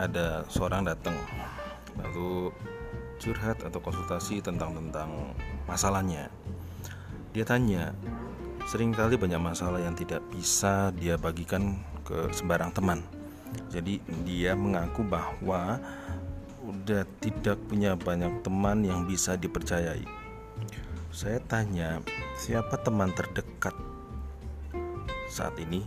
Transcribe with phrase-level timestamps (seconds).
[0.00, 1.16] ada seorang datang
[1.96, 2.52] lalu
[3.16, 5.32] curhat atau konsultasi tentang tentang
[5.64, 6.28] masalahnya.
[7.32, 7.92] Dia tanya,
[8.68, 13.00] sering kali banyak masalah yang tidak bisa dia bagikan ke sembarang teman.
[13.72, 15.80] Jadi dia mengaku bahwa
[16.66, 20.04] udah tidak punya banyak teman yang bisa dipercayai.
[21.12, 22.04] Saya tanya,
[22.36, 23.72] siapa teman terdekat
[25.32, 25.84] saat ini?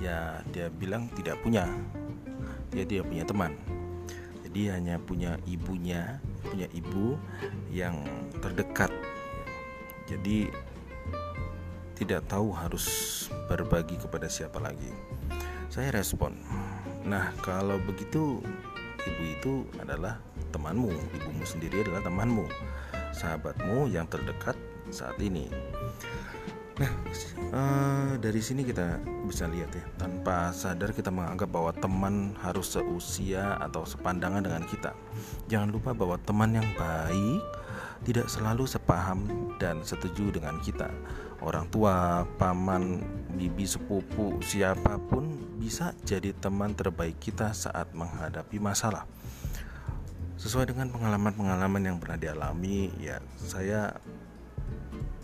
[0.00, 1.68] Ya, dia bilang tidak punya.
[2.82, 3.54] Dia punya teman.
[4.42, 7.14] Jadi hanya punya ibunya, punya ibu
[7.70, 8.02] yang
[8.42, 8.90] terdekat.
[10.10, 10.50] Jadi
[11.94, 12.86] tidak tahu harus
[13.46, 14.90] berbagi kepada siapa lagi.
[15.70, 16.34] Saya respon,
[17.06, 18.42] "Nah, kalau begitu
[19.06, 20.18] ibu itu adalah
[20.50, 22.46] temanmu, ibumu sendiri adalah temanmu."
[23.14, 24.58] sahabatmu yang terdekat
[24.90, 25.46] saat ini.
[26.74, 26.90] Nah,
[27.54, 27.93] uh,
[28.24, 33.84] dari sini kita bisa lihat ya, tanpa sadar kita menganggap bahwa teman harus seusia atau
[33.84, 34.96] sepandangan dengan kita.
[35.52, 37.44] Jangan lupa bahwa teman yang baik
[38.08, 40.88] tidak selalu sepaham dan setuju dengan kita.
[41.44, 43.04] Orang tua, paman,
[43.36, 49.04] bibi, sepupu, siapa pun bisa jadi teman terbaik kita saat menghadapi masalah
[50.40, 53.96] sesuai dengan pengalaman-pengalaman yang pernah dialami ya saya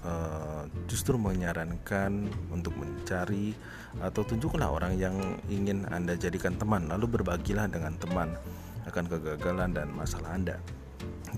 [0.04, 3.52] uh, justru menyarankan untuk mencari
[4.00, 5.16] atau tunjuklah orang yang
[5.50, 8.34] ingin anda jadikan teman lalu berbagilah dengan teman
[8.86, 10.56] akan kegagalan dan masalah anda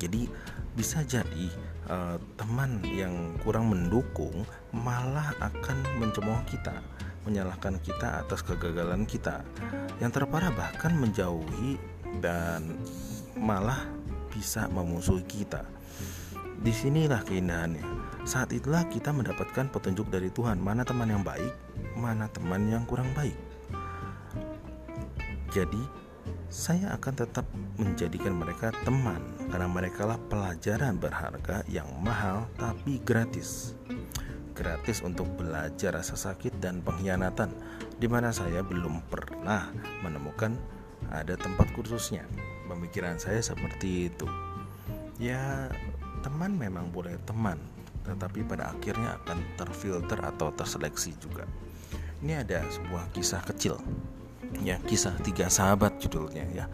[0.00, 0.28] jadi
[0.72, 1.46] bisa jadi
[1.88, 6.80] uh, teman yang kurang mendukung malah akan mencemooh kita
[7.22, 9.46] menyalahkan kita atas kegagalan kita
[10.02, 11.78] yang terparah bahkan menjauhi
[12.18, 12.74] dan
[13.38, 13.78] malah
[14.32, 15.64] bisa memusuhi kita.
[16.62, 17.82] Di sinilah keindahannya.
[18.22, 21.50] Saat itulah kita mendapatkan petunjuk dari Tuhan mana teman yang baik,
[21.98, 23.34] mana teman yang kurang baik.
[25.50, 25.82] Jadi,
[26.46, 27.42] saya akan tetap
[27.82, 29.18] menjadikan mereka teman
[29.50, 33.74] karena mereka lah pelajaran berharga yang mahal tapi gratis.
[34.54, 37.50] Gratis untuk belajar rasa sakit dan pengkhianatan
[37.98, 39.66] di mana saya belum pernah
[40.06, 40.54] menemukan
[41.10, 42.22] ada tempat kursusnya
[42.70, 44.28] pemikiran saya seperti itu
[45.20, 45.68] ya
[46.22, 47.58] teman memang boleh teman
[48.02, 51.46] tetapi pada akhirnya akan terfilter atau terseleksi juga.
[52.22, 53.78] Ini ada sebuah kisah kecil
[54.60, 56.66] ya kisah tiga sahabat judulnya ya.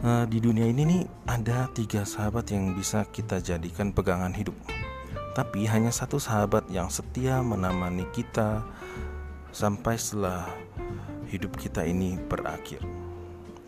[0.00, 4.56] E, di dunia ini nih ada tiga sahabat yang bisa kita jadikan pegangan hidup.
[5.36, 8.66] Tapi hanya satu sahabat yang setia menemani kita
[9.54, 10.46] sampai setelah
[11.30, 12.82] hidup kita ini berakhir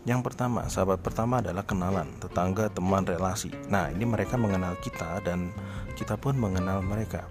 [0.03, 3.55] yang pertama, sahabat pertama adalah kenalan, tetangga, teman, relasi.
[3.71, 5.55] Nah, ini mereka mengenal kita dan
[5.95, 7.23] kita pun mengenal mereka.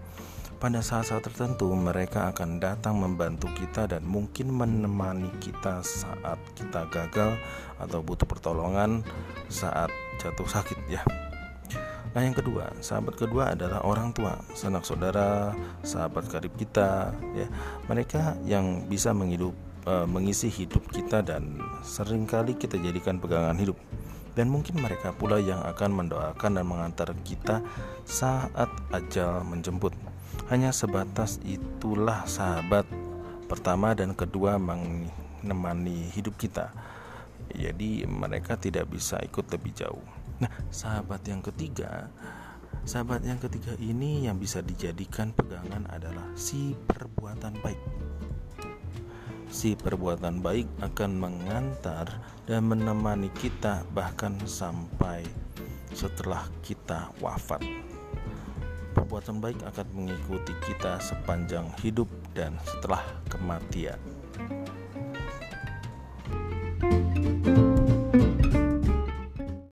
[0.56, 7.37] Pada saat-saat tertentu, mereka akan datang membantu kita dan mungkin menemani kita saat kita gagal
[7.77, 9.05] atau butuh pertolongan
[9.53, 11.05] saat jatuh sakit ya.
[12.12, 15.53] Nah, yang kedua, sahabat kedua adalah orang tua, sanak saudara,
[15.84, 17.49] sahabat karib kita ya.
[17.88, 19.53] Mereka yang bisa menghidup
[19.87, 23.78] uh, mengisi hidup kita dan sering kali kita jadikan pegangan hidup
[24.32, 27.60] dan mungkin mereka pula yang akan mendoakan dan mengantar kita
[28.09, 29.93] saat ajal menjemput.
[30.48, 32.88] Hanya sebatas itulah sahabat
[33.44, 36.72] pertama dan kedua menemani hidup kita.
[37.53, 40.06] Jadi mereka tidak bisa ikut lebih jauh.
[40.41, 42.09] Nah, sahabat yang ketiga,
[42.88, 48.12] sahabat yang ketiga ini yang bisa dijadikan pegangan adalah si perbuatan baik
[49.52, 52.08] si perbuatan baik akan mengantar
[52.48, 55.20] dan menemani kita bahkan sampai
[55.92, 57.60] setelah kita wafat.
[58.96, 64.00] Perbuatan baik akan mengikuti kita sepanjang hidup dan setelah kematian.